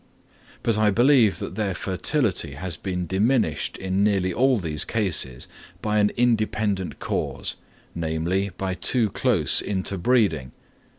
[0.63, 5.47] But I believe that their fertility has been diminished in nearly all these cases
[5.79, 7.55] by an independent cause,
[7.93, 10.53] namely, by too close interbreeding.